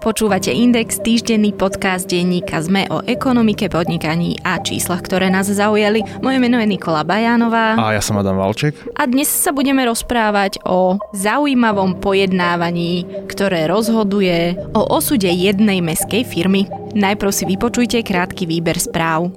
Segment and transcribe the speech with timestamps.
[0.00, 6.00] Počúvate Index, týždenný podcast denníka ZME o ekonomike, podnikaní a číslach, ktoré nás zaujali.
[6.24, 7.76] Moje meno je Nikola Bajánová.
[7.76, 8.80] A ja som Adam Valček.
[8.96, 16.64] A dnes sa budeme rozprávať o zaujímavom pojednávaní, ktoré rozhoduje o osude jednej meskej firmy.
[16.96, 19.28] Najprv si vypočujte krátky výber správ.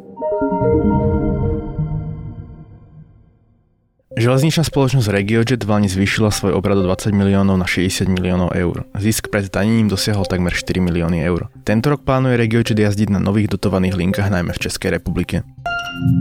[4.23, 8.87] Železničná spoločnosť RegioJet v Lani zvýšila svoj obrad o 20 miliónov na 60 miliónov eur.
[8.95, 11.51] Zisk pred zdanením dosiahol takmer 4 milióny eur.
[11.67, 15.43] Tento rok plánuje RegioJet jazdiť na nových dotovaných linkách najmä v Českej republike.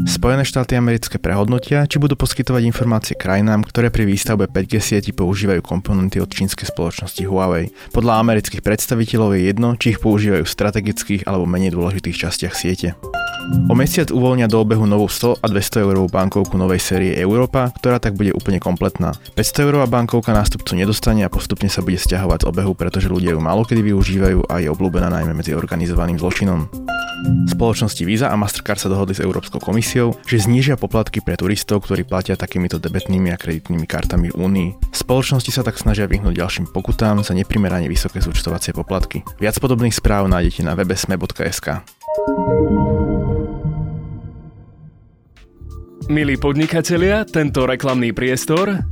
[0.04, 5.64] Spojené štáty americké prehodnotia, či budú poskytovať informácie krajinám, ktoré pri výstavbe 5G sieti používajú
[5.64, 7.72] komponenty od čínskej spoločnosti Huawei.
[7.90, 12.94] Podľa amerických predstaviteľov je jedno, či ich používajú v strategických alebo menej dôležitých častiach siete.
[13.66, 17.98] O mesiac uvoľnia do obehu novú 100 a 200 eurovú bankovku novej série Európa, ktorá
[17.98, 19.18] tak bude úplne kompletná.
[19.34, 23.42] 500 eurová bankovka nástupcu nedostane a postupne sa bude stiahovať z obehu, pretože ľudia ju
[23.42, 26.70] malokedy využívajú a je obľúbená najmä medzi organizovaným zločinom.
[27.46, 32.02] Spoločnosti Visa a Mastercard sa dohodli s Európskou komisiou, že znížia poplatky pre turistov, ktorí
[32.02, 34.68] platia takýmito debetnými a kreditnými kartami v Únii.
[34.90, 39.22] Spoločnosti sa tak snažia vyhnúť ďalším pokutám za neprimerane vysoké zúčtovacie poplatky.
[39.38, 41.86] Viac podobných správ nájdete na webe sme.sk.
[46.10, 48.82] Milí podnikatelia, tento reklamný priestor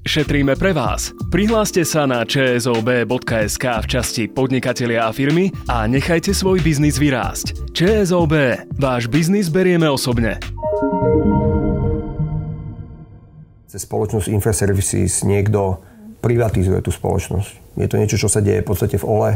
[0.00, 1.12] Šetríme pre vás.
[1.28, 7.76] Prihláste sa na čsob.sk v časti Podnikatelia a firmy a nechajte svoj biznis vyrásť.
[7.76, 8.32] ČSOB.
[8.80, 10.40] Váš biznis berieme osobne.
[13.68, 15.84] Cez spoločnosť Infraservices niekto
[16.24, 17.76] privatizuje tú spoločnosť.
[17.76, 19.32] Je to niečo, čo sa deje v podstate v OLE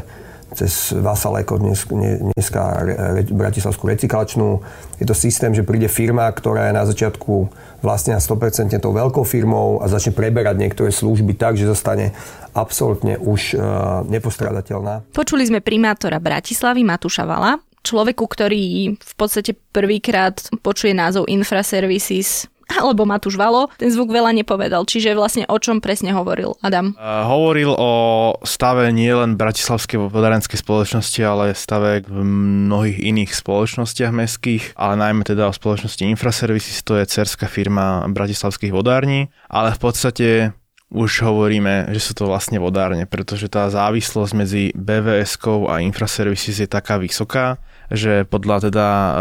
[0.55, 2.87] cez Vasaleko, dnes, dneska
[3.29, 4.63] Bratislavskú recyklačnú.
[4.97, 7.51] Je to systém, že príde firma, ktorá je na začiatku
[7.83, 12.15] vlastne 100% tou veľkou firmou a začne preberať niektoré služby tak, že zostane
[12.55, 13.61] absolútne už uh,
[14.09, 15.11] nepostradateľná.
[15.13, 22.49] Počuli sme primátora Bratislavy Matúša Vala, človeku, ktorý v podstate prvýkrát počuje názov Infraservices
[22.83, 24.85] alebo Matúš Valo, ten zvuk veľa nepovedal.
[24.85, 26.97] Čiže vlastne o čom presne hovoril Adam?
[26.97, 27.93] Uh, hovoril o
[28.43, 32.21] stave nielen Bratislavskej vodárenskej spoločnosti, ale stave v
[32.69, 38.73] mnohých iných spoločnostiach mestských, ale najmä teda o spoločnosti Infraservices, to je cerská firma bratislavských
[38.73, 40.29] vodární, ale v podstate
[40.95, 46.71] už hovoríme, že sú to vlastne vodárne, pretože tá závislosť medzi BVS-kou a Infraservices je
[46.71, 47.59] taká vysoká,
[47.93, 49.13] že podľa teda e,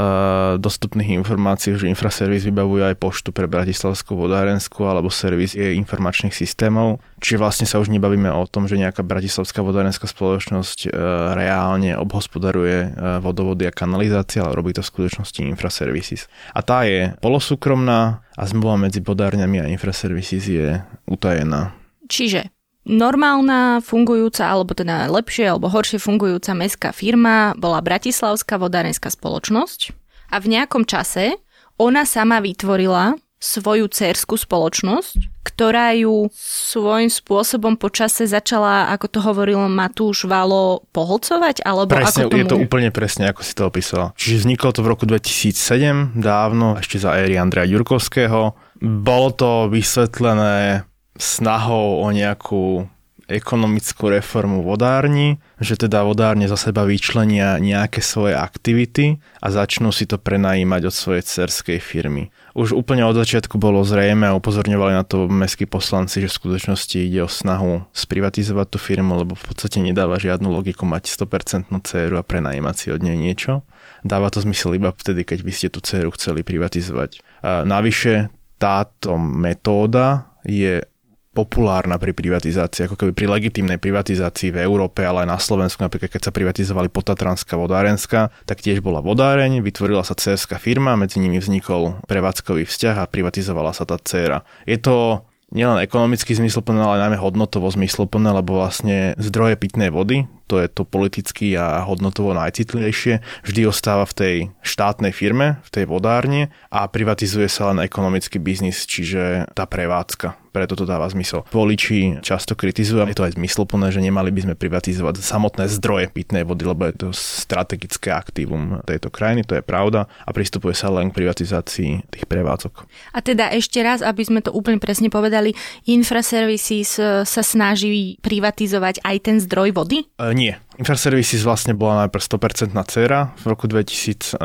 [0.61, 7.03] dostupných informácií, že Infraservis vybavuje aj poštu pre Bratislavskú vodárenskú alebo servis jej informačných systémov.
[7.19, 10.89] Čiže vlastne sa už nebavíme o tom, že nejaká bratislavská vodárenská spoločnosť e,
[11.35, 16.31] reálne obhospodaruje e, vodovody a kanalizácia, ale robí to v skutočnosti Infraservices.
[16.55, 21.73] A tá je polosúkromná a zmluva medzi vodárňami a Infraservices je utajená.
[22.07, 22.52] Čiže
[22.83, 29.95] Normálna fungujúca, alebo teda lepšie alebo horšie fungujúca mestská firma bola Bratislavská vodárenská spoločnosť
[30.33, 31.39] a v nejakom čase
[31.79, 39.67] ona sama vytvorila svoju cerskú spoločnosť, ktorá ju svojím spôsobom počase začala, ako to hovoril
[39.67, 41.59] Matúš Valo, poholcovať?
[41.67, 42.39] Alebo presne, ako tomu...
[42.39, 44.15] je to úplne presne, ako si to opísal.
[44.15, 48.55] Čiže vzniklo to v roku 2007, dávno, ešte za éry Andreja Ďurkovského.
[48.79, 50.87] Bolo to vysvetlené
[51.23, 52.91] snahou o nejakú
[53.31, 60.03] ekonomickú reformu vodárni, že teda vodárne za seba vyčlenia nejaké svoje aktivity a začnú si
[60.03, 62.35] to prenajímať od svojej cerskej firmy.
[62.51, 66.97] Už úplne od začiatku bolo zrejme a upozorňovali na to mestskí poslanci, že v skutočnosti
[66.99, 72.19] ide o snahu sprivatizovať tú firmu, lebo v podstate nedáva žiadnu logiku mať 100% dceru
[72.19, 73.63] a prenajímať si od nej niečo.
[74.03, 77.23] Dáva to zmysel iba vtedy, keď by ste tú dceru chceli privatizovať.
[77.39, 78.27] A navyše
[78.59, 80.83] táto metóda je
[81.33, 86.13] populárna pri privatizácii, ako keby pri legitímnej privatizácii v Európe, ale aj na Slovensku, napríklad
[86.13, 91.41] keď sa privatizovali Potatranská vodárenská, tak tiež bola vodáreň, vytvorila sa cerská firma, medzi nimi
[91.41, 94.45] vznikol prevádzkový vzťah a privatizovala sa tá dcéra.
[94.69, 100.59] Je to nielen ekonomicky zmysluplné, ale najmä hodnotovo zmysluplné, lebo vlastne zdroje pitnej vody, to
[100.59, 106.53] je to politicky a hodnotovo najcitlivejšie, vždy ostáva v tej štátnej firme, v tej vodárne
[106.69, 111.41] a privatizuje sa len ekonomický biznis, čiže tá prevádzka preto to dáva zmysel.
[111.49, 116.45] Voliči často kritizujú, je to aj zmysluplné, že nemali by sme privatizovať samotné zdroje pitnej
[116.45, 121.09] vody, lebo je to strategické aktívum tejto krajiny, to je pravda a pristupuje sa len
[121.09, 122.85] k privatizácii tých prevádzok.
[123.17, 125.57] A teda ešte raz, aby sme to úplne presne povedali,
[125.89, 130.05] Infraservices sa snaží privatizovať aj ten zdroj vody?
[130.33, 130.57] Nie.
[130.81, 134.41] Infraservices vlastne bola najprv 100% dcera v roku 2007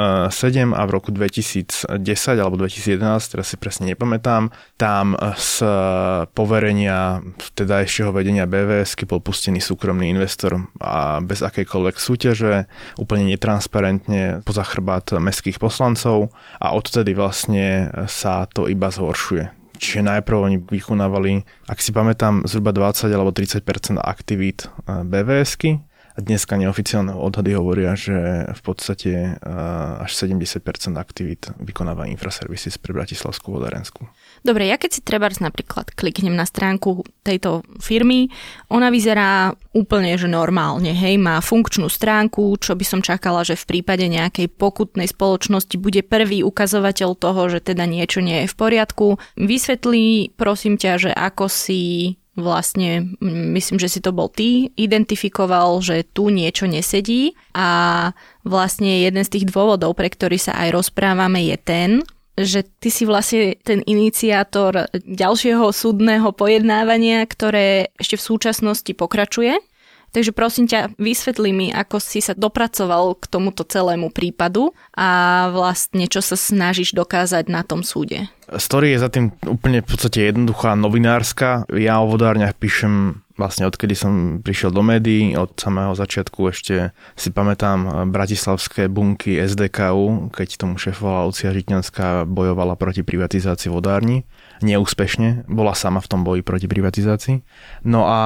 [0.77, 1.89] a v roku 2010
[2.37, 3.01] alebo 2011,
[3.33, 5.65] teraz si presne nepamätám, tam z
[6.37, 7.25] poverenia
[7.57, 12.69] teda ešte vedenia BVS bol pustený súkromný investor a bez akejkoľvek súťaže,
[13.01, 16.29] úplne netransparentne poza chrbát mestských poslancov
[16.61, 19.58] a odtedy vlastne sa to iba zhoršuje.
[19.79, 23.63] Čiže najprv oni vykonávali, ak si pamätám, zhruba 20 alebo 30%
[24.03, 25.88] aktivít BVSky a
[26.19, 30.61] dneska neoficiálne odhady hovoria, že v podstate eh, až 70%
[30.99, 34.11] aktivít vykonáva Infraservices pre Bratislavskú vodarensku.
[34.43, 38.31] Dobre, ja keď si trebárs napríklad kliknem na stránku tejto firmy,
[38.71, 43.79] ona vyzerá úplne, že normálne, hej, má funkčnú stránku, čo by som čakala, že v
[43.79, 49.07] prípade nejakej pokutnej spoločnosti bude prvý ukazovateľ toho, že teda niečo nie je v poriadku.
[49.39, 53.19] Vysvetlí, prosím ťa, že ako si vlastne,
[53.53, 58.11] myslím, že si to bol ty, identifikoval, že tu niečo nesedí a
[58.47, 61.91] vlastne jeden z tých dôvodov, pre ktorý sa aj rozprávame, je ten,
[62.39, 69.59] že ty si vlastne ten iniciátor ďalšieho súdneho pojednávania, ktoré ešte v súčasnosti pokračuje.
[70.09, 76.09] Takže prosím ťa, vysvetli mi, ako si sa dopracoval k tomuto celému prípadu a vlastne
[76.09, 78.27] čo sa snažíš dokázať na tom súde.
[78.49, 81.69] Story je za tým úplne v podstate jednoduchá novinárska.
[81.77, 87.29] Ja o vodárniach píšem vlastne odkedy som prišiel do médií, od samého začiatku ešte si
[87.31, 94.27] pamätám bratislavské bunky SDKU, keď tomu šéfovala Lucia Žitňanská bojovala proti privatizácii vodárni
[94.61, 97.43] neúspešne, bola sama v tom boji proti privatizácii.
[97.87, 98.21] No a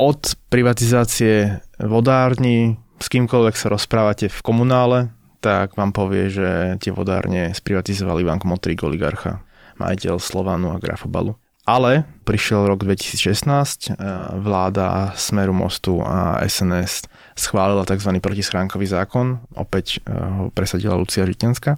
[0.00, 7.54] od privatizácie vodárni, s kýmkoľvek sa rozprávate v komunále, tak vám povie, že tie vodárne
[7.54, 9.44] sprivatizoval Ivan Kmotrík, oligarcha,
[9.78, 11.38] majiteľ Slovanu a Grafobalu.
[11.68, 14.00] Ale prišiel rok 2016,
[14.40, 17.06] vláda Smeru Mostu a SNS
[17.36, 18.16] schválila tzv.
[18.18, 21.76] protischránkový zákon, opäť ho presadila Lucia Žitenská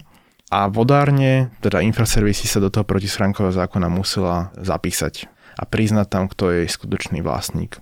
[0.51, 6.51] a vodárne, teda infraservisy sa do toho protischránkového zákona musela zapísať a priznať tam, kto
[6.51, 7.79] je skutočný vlastník.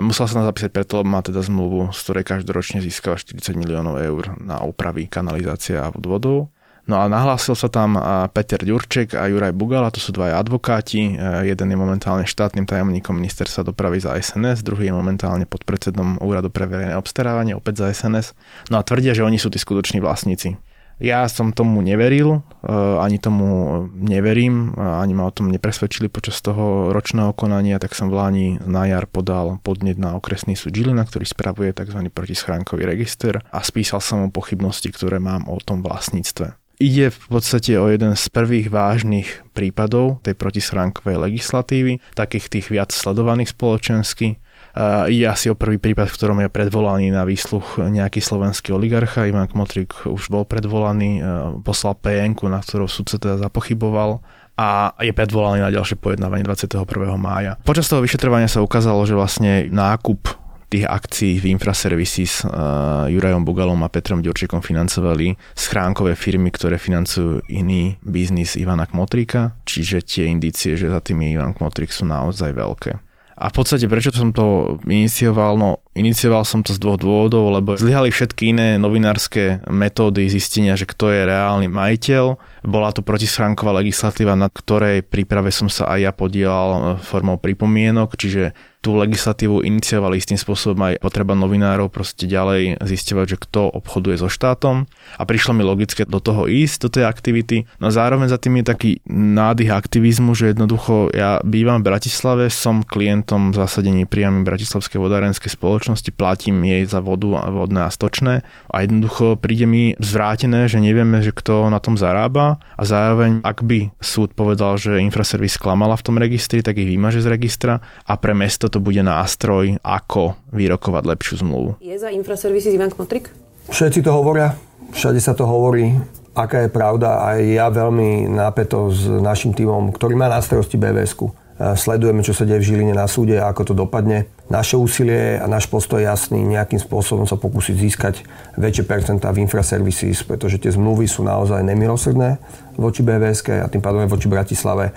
[0.00, 4.00] Musela sa tam zapísať preto, lebo má teda zmluvu, z ktorej každoročne získava 40 miliónov
[4.02, 6.50] eur na úpravy kanalizácie a vodov.
[6.86, 7.98] No a nahlásil sa tam
[8.30, 11.18] Peter Ďurček a Juraj Bugala, to sú dvaja advokáti.
[11.18, 16.70] Jeden je momentálne štátnym tajomníkom ministerstva dopravy za SNS, druhý je momentálne podpredsedom úradu pre
[16.70, 18.38] verejné obstarávanie, opäť za SNS.
[18.70, 20.54] No a tvrdia, že oni sú tí skutoční vlastníci.
[20.96, 26.88] Ja som tomu neveril, eh, ani tomu neverím, ani ma o tom nepresvedčili počas toho
[26.88, 31.28] ročného konania, tak som v Láni na jar podal podnet na okresný súd Žilina, ktorý
[31.28, 32.00] spravuje tzv.
[32.08, 36.56] protischránkový register a spísal som mu pochybnosti, ktoré mám o tom vlastníctve.
[36.76, 42.92] Ide v podstate o jeden z prvých vážnych prípadov tej protischránkovej legislatívy, takých tých viac
[42.92, 44.36] sledovaných spoločensky,
[44.76, 49.24] Uh, ide asi o prvý prípad, v ktorom je predvolaný na výsluch nejaký slovenský oligarcha.
[49.24, 54.20] Ivan Kmotrik už bol predvolaný, uh, poslal pn na ktorou súd sa teda zapochyboval
[54.60, 56.84] a je predvolaný na ďalšie pojednávanie 21.
[57.16, 57.56] mája.
[57.64, 63.80] Počas toho vyšetrovania sa ukázalo, že vlastne nákup tých akcií v Infraservices uh, Jurajom Bugalom
[63.80, 70.76] a Petrom Ďurčekom financovali schránkové firmy, ktoré financujú iný biznis Ivana Kmotrika, čiže tie indície,
[70.76, 73.05] že za tými Ivan Kmotrik sú naozaj veľké.
[73.36, 75.60] A v podstate prečo som to inicioval?
[75.60, 80.84] No, inicioval som to z dvoch dôvodov, lebo zlyhali všetky iné novinárske metódy zistenia, že
[80.84, 82.24] kto je reálny majiteľ.
[82.68, 88.14] Bola to protischránková legislatíva, na ktorej príprave som sa aj ja podielal e, formou pripomienok,
[88.20, 88.52] čiže
[88.86, 94.30] tú legislatívu iniciovali istým spôsobom aj potreba novinárov proste ďalej zistovať, že kto obchoduje so
[94.30, 94.86] štátom
[95.18, 97.66] a prišlo mi logické do toho ísť, do tej aktivity.
[97.82, 102.86] No zároveň za tým je taký nádych aktivizmu, že jednoducho ja bývam v Bratislave, som
[102.86, 105.85] klientom v zasadení priamy Bratislavskej vodárenskej spoločnosti,
[106.16, 111.22] platím jej za vodu a vodné a stočné a jednoducho príde mi zvrátené, že nevieme,
[111.22, 116.06] že kto na tom zarába a zároveň ak by súd povedal, že infraservis klamala v
[116.08, 121.02] tom registri, tak ich vymaže z registra a pre mesto to bude nástroj, ako vyrokovať
[121.04, 121.70] lepšiu zmluvu.
[121.84, 123.28] Je za infraservisy Ivan Kmotrik?
[123.68, 124.56] Všetci to hovoria,
[124.94, 125.92] všade sa to hovorí.
[126.36, 131.32] Aká je pravda, aj ja veľmi nápeto s našim týmom, ktorý má na starosti BVS-ku.
[131.56, 134.28] E, sledujeme, čo sa deje v Žiline na súde a ako to dopadne.
[134.52, 138.14] Naše úsilie a náš postoj jasný, nejakým spôsobom sa pokúsiť získať
[138.60, 142.36] väčšie percentá v infraservices, pretože tie zmluvy sú naozaj nemilosrdné
[142.76, 144.92] voči BVS a tým pádom aj voči Bratislave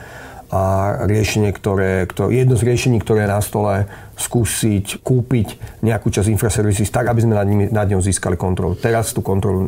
[0.49, 0.61] a
[1.05, 3.85] riešenie, ktoré, ktoré, jedno z riešení, ktoré je na stole,
[4.19, 8.75] skúsiť kúpiť nejakú časť infraservices tak, aby sme nad, nimi, nad ňou získali kontrolu.
[8.75, 9.63] Teraz tú kontrolu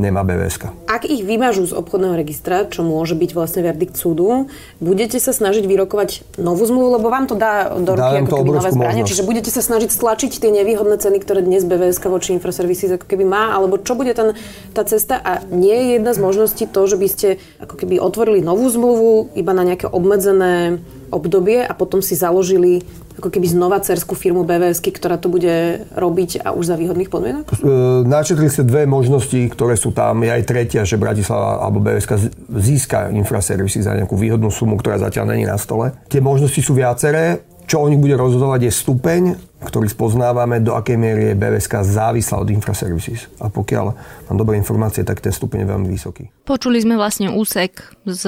[0.00, 0.88] nemá BVSK.
[0.88, 4.48] Ak ich vymažú z obchodného registra, čo môže byť vlastne verdikt súdu,
[4.80, 8.70] budete sa snažiť vyrokovať novú zmluvu, lebo vám to dá do ruky ako keby nové
[8.72, 13.04] zbranie, čiže budete sa snažiť stlačiť tie nevýhodné ceny, ktoré dnes BVSK voči infraservices ako
[13.04, 14.32] keby má, alebo čo bude ten,
[14.72, 15.20] tá cesta?
[15.20, 17.28] A nie je jedna z možností to, že by ste
[17.60, 22.84] ako keby otvorili novú zmluvu iba na nejaké obmedzené obdobie a potom si založili
[23.16, 27.48] ako keby znova cerskú firmu BVS, ktorá to bude robiť a už za výhodných podmienok?
[27.48, 27.56] E,
[28.04, 30.20] načetli ste dve možnosti, ktoré sú tam.
[30.20, 32.28] Je aj tretia, že Bratislava alebo BVS
[32.60, 35.96] získa infraservisy za nejakú výhodnú sumu, ktorá zatiaľ není na stole.
[36.12, 37.40] Tie možnosti sú viaceré.
[37.66, 39.22] Čo o nich bude rozhodovať je stupeň,
[39.58, 43.26] ktorý spoznávame, do akej miery je BVSK závislá od infraservices.
[43.42, 43.90] A pokiaľ
[44.30, 46.30] mám dobré informácie, tak ten stupeň je veľmi vysoký.
[46.46, 48.22] Počuli sme vlastne úsek z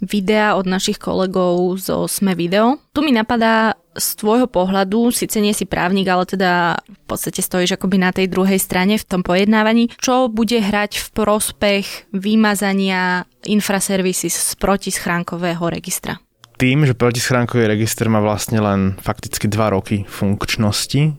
[0.00, 2.76] videa od našich kolegov zo Sme video.
[2.92, 7.80] Tu mi napadá z tvojho pohľadu, síce nie si právnik, ale teda v podstate stojíš
[7.80, 14.28] akoby na tej druhej strane v tom pojednávaní, čo bude hrať v prospech vymazania infraservisy
[14.28, 16.20] z protischránkového registra?
[16.56, 21.16] Tým, že protischránkový register má vlastne len fakticky dva roky funkčnosti,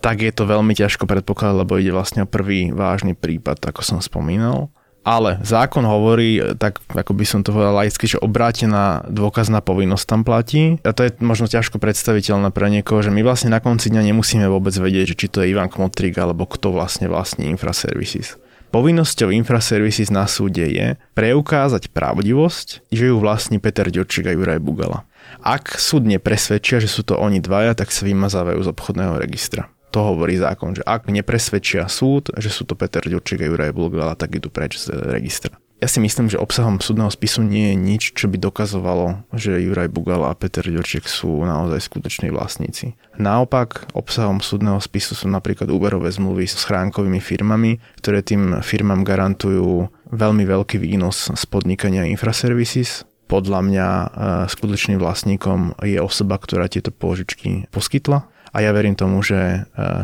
[0.00, 3.98] tak je to veľmi ťažko predpokladať, lebo ide vlastne o prvý vážny prípad, ako som
[4.00, 4.72] spomínal.
[5.00, 10.20] Ale zákon hovorí, tak ako by som to povedal laicky, že obrátená dôkazná povinnosť tam
[10.28, 10.76] platí.
[10.84, 14.44] A to je možno ťažko predstaviteľné pre niekoho, že my vlastne na konci dňa nemusíme
[14.44, 18.36] vôbec vedieť, že či to je Ivan Kmotrik alebo kto vlastne vlastní Infraservices.
[18.70, 25.08] Povinnosťou Infraservices na súde je preukázať pravdivosť, že ju vlastní Peter Ďurčík a Juraj Bugala.
[25.42, 30.00] Ak súd nepresvedčia, že sú to oni dvaja, tak sa vymazávajú z obchodného registra to
[30.00, 34.38] hovorí zákon, že ak nepresvedčia súd, že sú to Peter Ďurčík a Juraj Bulgala, tak
[34.38, 35.58] idú preč z registra.
[35.80, 39.88] Ja si myslím, že obsahom súdneho spisu nie je nič, čo by dokazovalo, že Juraj
[39.88, 43.00] Bugala a Peter Ďurčík sú naozaj skutoční vlastníci.
[43.16, 49.88] Naopak, obsahom súdneho spisu sú napríklad úverové zmluvy s schránkovými firmami, ktoré tým firmám garantujú
[50.12, 53.08] veľmi veľký výnos z podnikania infraservices.
[53.32, 54.06] Podľa mňa e,
[54.52, 59.58] skutočným vlastníkom je osoba, ktorá tieto pôžičky poskytla a ja verím tomu, že e,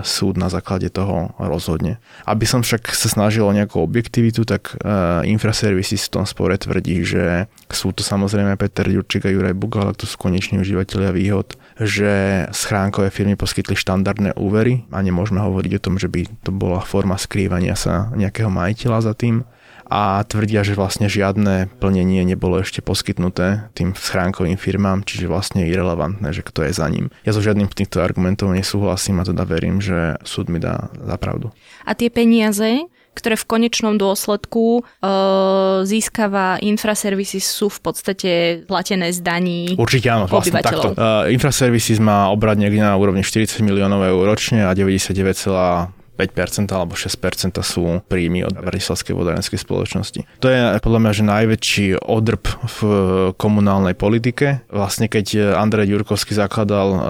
[0.07, 1.99] súd na základe toho rozhodne.
[2.23, 7.03] Aby som však sa snažil o nejakú objektivitu, tak e, Infraservices v tom spore tvrdí,
[7.03, 12.47] že sú to samozrejme Peter Jurčík a Juraj Bugal, to sú koneční užívateľia výhod, že
[12.55, 17.19] schránkové firmy poskytli štandardné úvery a nemôžeme hovoriť o tom, že by to bola forma
[17.19, 19.43] skrývania sa nejakého majiteľa za tým
[19.87, 25.73] a tvrdia, že vlastne žiadne plnenie nebolo ešte poskytnuté tým schránkovým firmám, čiže vlastne je
[25.73, 27.14] irrelevantné, že kto je za ním.
[27.23, 31.16] Ja so žiadnym z týchto argumentov nesúhlasím a teda verím, že súd mi dá za
[31.16, 31.55] pravdu.
[31.87, 35.09] A tie peniaze, ktoré v konečnom dôsledku e,
[35.88, 38.31] získava Infraservices sú v podstate
[38.69, 40.93] platené z daní Určite áno, vlastne takto.
[40.93, 45.16] E, Infraservices má obrad niekde na úrovni 40 miliónov eur ročne a 99,
[46.16, 50.20] 5% alebo 6% sú príjmy od Bratislavskej vodárenskej spoločnosti.
[50.40, 52.78] To je podľa mňa že najväčší odrb v
[53.37, 54.64] komunálnej politike.
[54.73, 57.00] Vlastne keď Andrej Jurkovský zakladal uh,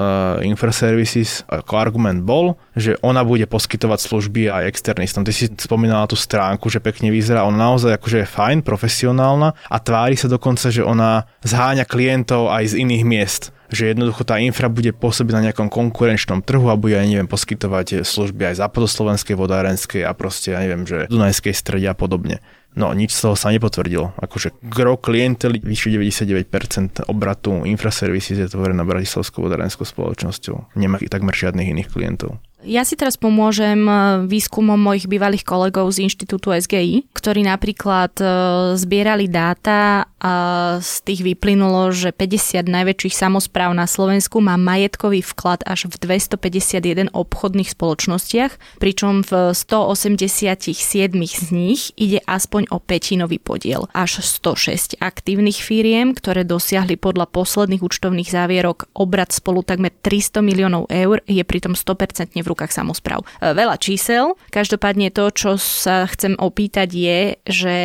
[0.43, 5.23] Infraservices, ako argument bol, že ona bude poskytovať služby aj externistom.
[5.23, 7.47] Ty si spomínala tú stránku, že pekne vyzerá.
[7.47, 12.75] Ona naozaj akože je fajn, profesionálna a tvári sa dokonca, že ona zháňa klientov aj
[12.75, 16.99] z iných miest že jednoducho tá infra bude pôsobiť na nejakom konkurenčnom trhu a bude
[16.99, 21.97] aj neviem poskytovať služby aj západoslovenskej vodárenskej a proste ja neviem, že Dunajskej strede a
[21.97, 22.43] podobne.
[22.77, 24.13] No, nič z toho sa nepotvrdilo.
[24.21, 25.97] Akože gro klientely, vyššie
[26.45, 30.77] 99% obratu infraservices je tvorená Bratislavskou vodárenskou spoločnosťou.
[30.77, 32.37] Nemá takmer žiadnych iných klientov.
[32.67, 38.27] Ja si teraz pomôžem e, výskumom mojich bývalých kolegov z Inštitútu SGI, ktorí napríklad e,
[38.75, 40.35] zbierali dáta a
[40.83, 47.15] z tých vyplynulo, že 50 najväčších samozpráv na Slovensku má majetkový vklad až v 251
[47.15, 50.75] obchodných spoločnostiach, pričom v 187
[51.15, 53.87] z nich ide aspoň o petinový podiel.
[53.95, 60.91] Až 106 aktívnych firiem, ktoré dosiahli podľa posledných účtovných závierok obrad spolu takmer 300 miliónov
[60.91, 63.21] eur, je pritom 100% v rukách samozpráv.
[63.45, 64.41] E, veľa čísel.
[64.49, 67.77] Každopádne to, čo sa chcem opýtať je, že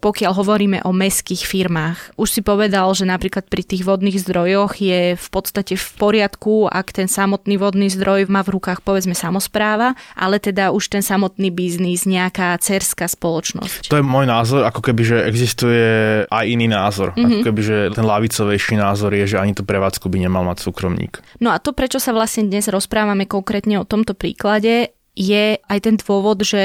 [0.00, 2.16] pokiaľ hovoríme o meských firmách.
[2.16, 6.96] Už si povedal, že napríklad pri tých vodných zdrojoch je v podstate v poriadku, ak
[6.96, 12.08] ten samotný vodný zdroj má v rukách povedzme samozpráva, ale teda už ten samotný biznis,
[12.08, 13.92] nejaká cerská spoločnosť.
[13.92, 15.84] To je môj názor, ako keby, že existuje
[16.26, 17.12] aj iný názor.
[17.12, 17.26] Mm-hmm.
[17.28, 17.44] Ako mhm.
[17.46, 21.20] keby, že ten lavicovejší názor je, že ani tú prevádzku by nemal mať súkromník.
[21.44, 26.00] No a to, prečo sa vlastne dnes rozprávame konkrétne o tomto príklade, je aj ten
[26.00, 26.64] dôvod, že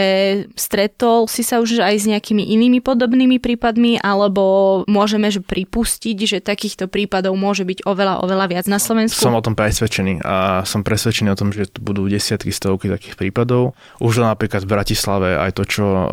[0.56, 6.38] stretol si sa už aj s nejakými inými podobnými prípadmi, alebo môžeme že pripustiť, že
[6.40, 9.20] takýchto prípadov môže byť oveľa, oveľa viac na Slovensku?
[9.20, 13.20] Som o tom presvedčený a som presvedčený o tom, že tu budú desiatky, stovky takých
[13.20, 13.76] prípadov.
[14.00, 16.08] Už napríklad v Bratislave aj to, čo uh,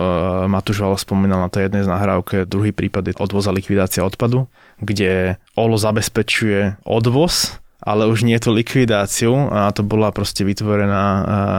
[0.51, 4.51] Matúš Vala spomínal na tej jednej z nahrávke, druhý prípad je odvoz a likvidácia odpadu,
[4.83, 11.05] kde OLO zabezpečuje odvoz ale už nie tú likvidáciu a to bola proste vytvorená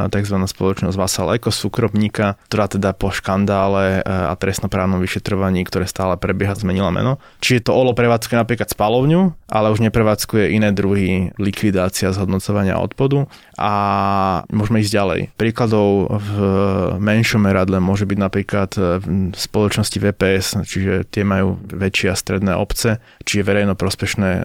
[0.10, 0.38] tzv.
[0.40, 6.90] spoločnosť Vasal Eko súkromníka, ktorá teda po škandále a trestnoprávnom vyšetrovaní, ktoré stále prebieha, zmenila
[6.90, 7.20] meno.
[7.44, 13.28] Čiže to OLO prevádzkuje napríklad spalovňu, ale už neprevádzkuje iné druhy likvidácia zhodnocovania odpadu
[13.60, 13.74] a
[14.50, 15.22] môžeme ísť ďalej.
[15.36, 16.34] Príkladov v
[16.98, 18.72] menšom meradle môže byť napríklad
[19.04, 19.04] v
[19.36, 24.42] spoločnosti VPS, čiže tie majú väčšie a stredné obce, čiže verejno prospešné e,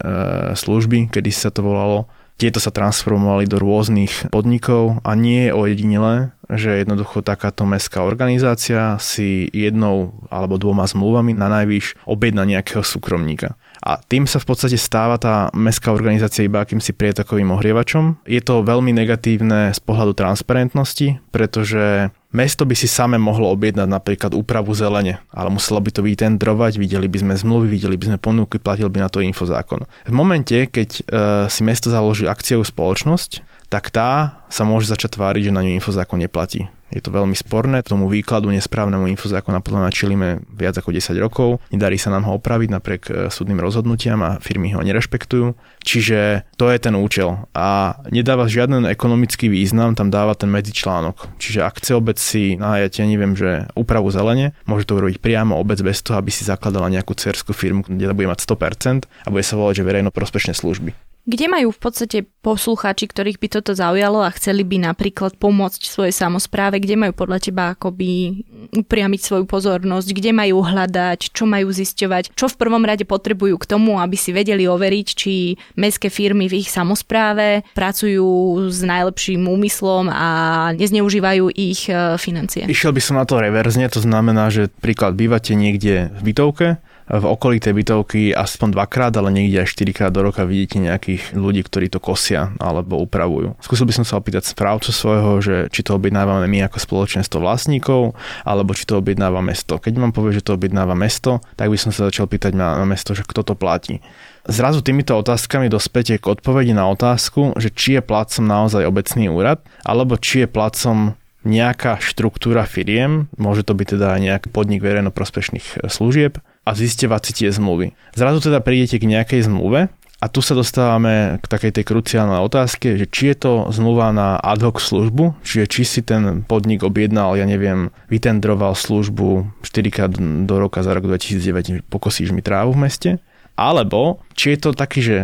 [0.53, 2.09] služby, kedy sa to volalo.
[2.39, 8.95] Tieto sa transformovali do rôznych podnikov a nie je ojedinelé, že jednoducho takáto mestská organizácia
[8.95, 13.59] si jednou alebo dvoma zmluvami na najvýš objedna nejakého súkromníka.
[13.83, 18.23] A tým sa v podstate stáva tá mestská organizácia iba akýmsi prietakovým ohrievačom.
[18.23, 24.37] Je to veľmi negatívne z pohľadu transparentnosti, pretože Mesto by si same mohlo objednať napríklad
[24.37, 28.61] úpravu zelene, ale muselo by to vytendrovať, videli by sme zmluvy, videli by sme ponuky,
[28.61, 29.89] platil by na to infozákon.
[30.05, 31.01] V momente, keď e,
[31.49, 33.41] si mesto založí akciovú spoločnosť,
[33.73, 36.69] tak tá sa môže začať tváriť, že na ňu infozákon neplatí.
[36.89, 41.61] Je to veľmi sporné, tomu výkladu nesprávnemu infozákona podľa mňa čilíme viac ako 10 rokov.
[41.69, 45.53] Nedarí sa nám ho opraviť napriek e, súdnym rozhodnutiam a firmy ho nerešpektujú.
[45.85, 47.45] Čiže to je ten účel.
[47.53, 51.37] A nedáva žiaden ekonomický význam, tam dáva ten medzičlánok.
[51.37, 55.57] Čiže ak chce obec si nájať, ja neviem, že úpravu zelene, môže to urobiť priamo
[55.57, 59.45] obec bez toho, aby si zakladala nejakú cerskú firmu, kde bude mať 100% a bude
[59.45, 61.09] sa volať, že verejno prospešné služby.
[61.29, 66.09] Kde majú v podstate poslucháči, ktorých by toto zaujalo a chceli by napríklad pomôcť svojej
[66.09, 68.41] samozpráve, kde majú podľa teba akoby
[68.73, 73.69] upriamiť svoju pozornosť, kde majú hľadať, čo majú zisťovať, čo v prvom rade potrebujú k
[73.69, 78.25] tomu, aby si vedeli overiť, či mestské firmy v ich samozpráve pracujú
[78.65, 80.27] s najlepším úmyslom a
[80.73, 82.65] nezneužívajú ich e, financie.
[82.65, 87.25] Išiel by som na to reverzne, to znamená, že príklad bývate niekde v bytovke, v
[87.25, 91.89] okolí tej bytovky aspoň dvakrát, ale niekde aj štyrikrát do roka vidíte nejakých ľudí, ktorí
[91.89, 93.57] to kosia alebo upravujú.
[93.65, 98.13] Skúsil by som sa opýtať správcu svojho, že či to objednávame my ako spoločenstvo vlastníkov,
[98.45, 99.81] alebo či to objednáva mesto.
[99.81, 102.85] Keď vám povie, že to objednáva mesto, tak by som sa začal pýtať na, na
[102.85, 104.05] mesto, že kto to platí.
[104.45, 109.61] Zrazu týmito otázkami dospete k odpovedi na otázku, že či je placom naozaj obecný úrad,
[109.81, 115.87] alebo či je placom nejaká štruktúra firiem, môže to byť teda aj nejaký podnik verejnoprospešných
[115.87, 117.97] služieb, a zistevať si tie zmluvy.
[118.13, 119.89] Zrazu teda prídete k nejakej zmluve
[120.21, 124.37] a tu sa dostávame k takej tej kruciálnej otázke, že či je to zmluva na
[124.37, 130.11] ad hoc službu, čiže či si ten podnik objednal, ja neviem, vytendroval službu 4 krát
[130.45, 133.09] do roka za rok 2009, pokosíš mi trávu v meste,
[133.57, 135.17] alebo či je to taký, že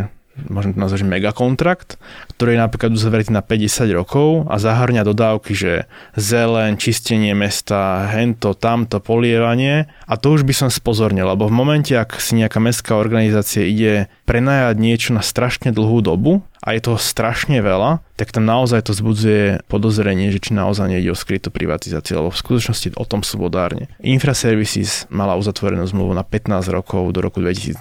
[0.48, 1.96] môžem to nazvať, megakontrakt,
[2.36, 5.72] ktorý je napríklad uzavretý na 50 rokov a zahrňa dodávky, že
[6.14, 9.88] zelen, čistenie mesta, hento, tamto, polievanie.
[10.04, 14.12] A to už by som spozornil, lebo v momente, ak si nejaká mestská organizácia ide
[14.28, 18.92] prenajať niečo na strašne dlhú dobu a je toho strašne veľa, tak tam naozaj to
[18.92, 23.38] zbudzuje podozrenie, že či naozaj nejde o skrytú privatizáciu, lebo v skutočnosti o tom sú
[23.38, 23.86] vodárne.
[24.02, 27.78] Infraservices mala uzatvorenú zmluvu na 15 rokov do roku 2022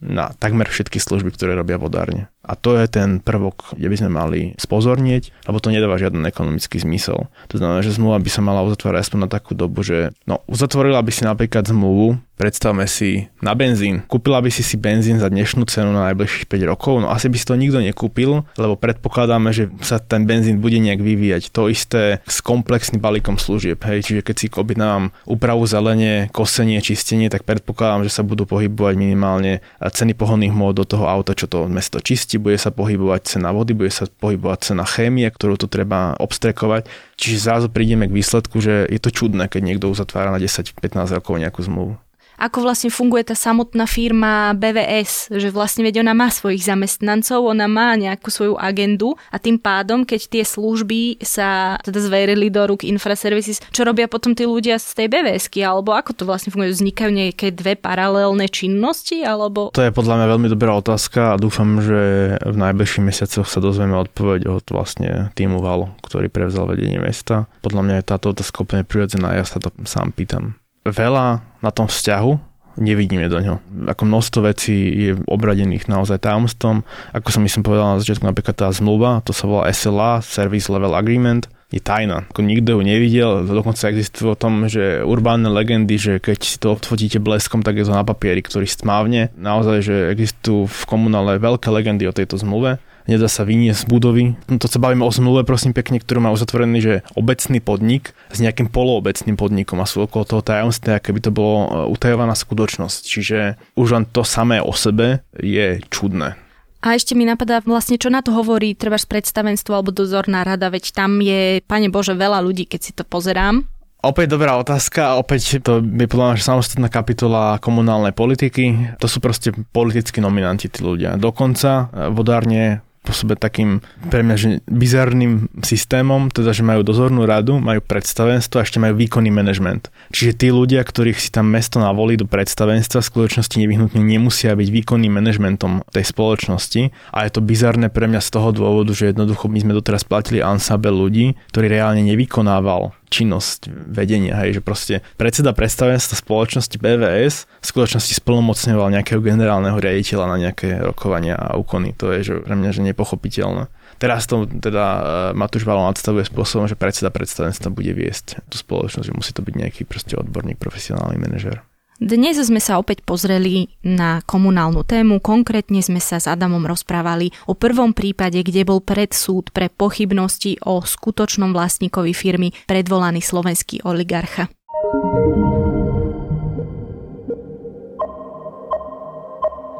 [0.00, 2.32] na takmer všetky služby, ktoré robia vodárne.
[2.50, 6.82] A to je ten prvok, kde by sme mali spozornieť, lebo to nedáva žiaden ekonomický
[6.82, 7.30] zmysel.
[7.46, 10.98] To znamená, že zmluva by sa mala uzatvárať aspoň na takú dobu, že no, uzatvorila
[10.98, 14.00] by si napríklad zmluvu, predstavme si na benzín.
[14.08, 17.36] Kúpila by si si benzín za dnešnú cenu na najbližších 5 rokov, no asi by
[17.36, 21.52] si to nikto nekúpil, lebo predpokladáme, že sa ten benzín bude nejak vyvíjať.
[21.52, 23.76] To isté s komplexným balíkom služieb.
[23.84, 28.96] Hej, čiže keď si objednám úpravu zelenie, kosenie, čistenie, tak predpokladám, že sa budú pohybovať
[28.96, 33.52] minimálne ceny pohonných mód do toho auta, čo to mesto čistí, bude sa pohybovať cena
[33.52, 36.88] vody, bude sa pohybovať cena chémie, ktorú tu treba obstrekovať.
[37.20, 40.80] Čiže zrazu prídeme k výsledku, že je to čudné, keď niekto uzatvára na 10-15
[41.20, 41.94] rokov nejakú zmluvu
[42.40, 47.68] ako vlastne funguje tá samotná firma BVS, že vlastne veď ona má svojich zamestnancov, ona
[47.68, 52.88] má nejakú svoju agendu a tým pádom, keď tie služby sa teda zverili do rúk
[52.88, 56.72] Infraservices, čo robia potom tí ľudia z tej bvs alebo ako to vlastne funguje?
[56.72, 59.74] Vznikajú nejaké dve paralelné činnosti, alebo...
[59.76, 63.98] To je podľa mňa veľmi dobrá otázka a dúfam, že v najbližších mesiacoch sa dozvieme
[63.98, 67.50] odpoveď od vlastne týmu Valo, ktorý prevzal vedenie mesta.
[67.60, 71.88] Podľa mňa je táto otázka úplne prirodzená, ja sa to sám pýtam veľa na tom
[71.88, 73.54] vzťahu nevidíme do ňo.
[73.92, 76.86] Ako množstvo vecí je obradených naozaj tajomstvom.
[77.12, 80.96] Ako som myslím povedal na začiatku, napríklad tá zmluva, to sa volá SLA, Service Level
[80.96, 82.26] Agreement, je tajná.
[82.34, 86.74] Ako nikto ju nevidel, dokonca existuje o tom, že urbánne legendy, že keď si to
[86.74, 89.30] odfotíte bleskom, tak je to na papieri, ktorý stmávne.
[89.38, 94.24] Naozaj, že existujú v komunále veľké legendy o tejto zmluve nedá sa vyniesť z budovy.
[94.50, 98.42] No to sa bavíme o zmluve, prosím pekne, ktorú má uzatvorený, že obecný podnik s
[98.42, 103.00] nejakým poloobecným podnikom a sú okolo toho tajomstvé, aké by to bolo e, utajovaná skutočnosť.
[103.06, 103.38] Čiže
[103.76, 106.36] už len to samé o sebe je čudné.
[106.80, 110.96] A ešte mi napadá vlastne, čo na to hovorí treba predstavenstvo alebo dozorná rada, veď
[110.96, 113.68] tam je, pane Bože, veľa ľudí, keď si to pozerám.
[114.00, 118.96] Opäť dobrá otázka, opäť to je podľa mňa samostatná kapitola komunálnej politiky.
[118.96, 121.20] To sú proste politickí nominanti tí ľudia.
[121.20, 127.58] Dokonca e, vodárne po takým pre mňa že bizarným systémom, teda že majú dozornú radu,
[127.58, 129.90] majú predstavenstvo a ešte majú výkonný manažment.
[130.14, 134.68] Čiže tí ľudia, ktorých si tam mesto navolí do predstavenstva, v skutočnosti nevyhnutne nemusia byť
[134.70, 139.50] výkonným manažmentom tej spoločnosti a je to bizarné pre mňa z toho dôvodu, že jednoducho
[139.50, 145.50] my sme doteraz platili ansábe ľudí, ktorý reálne nevykonával činnosť vedenia, hej, že proste predseda
[145.50, 151.92] predstavenstva spoločnosti BVS v skutočnosti splnomocňoval nejakého generálneho riaditeľa na nejaké rokovania a úkony.
[151.98, 153.66] To je že pre mňa že nepochopiteľné.
[154.00, 155.00] Teraz to teda e,
[155.36, 159.54] Matúš Valon nadstavuje spôsobom, že predseda predstavenstva bude viesť tú spoločnosť, že musí to byť
[159.58, 161.60] nejaký proste odborník, profesionálny manažer.
[162.00, 167.52] Dnes sme sa opäť pozreli na komunálnu tému, konkrétne sme sa s Adamom rozprávali o
[167.52, 174.48] prvom prípade, kde bol pred súd pre pochybnosti o skutočnom vlastníkovi firmy predvolaný slovenský oligarcha.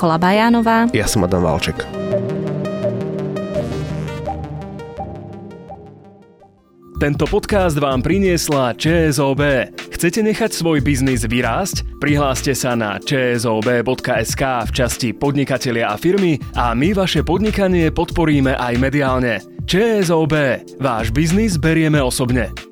[0.00, 0.88] Nikola Bajánová.
[0.96, 1.84] Ja som Adam Valček.
[6.96, 9.68] Tento podcast vám priniesla ČSOB.
[9.92, 12.00] Chcete nechať svoj biznis vyrásť?
[12.00, 18.80] Prihláste sa na čsob.sk v časti Podnikatelia a firmy a my vaše podnikanie podporíme aj
[18.80, 19.44] mediálne.
[19.68, 20.64] ČSOB.
[20.80, 22.69] Váš biznis berieme osobne.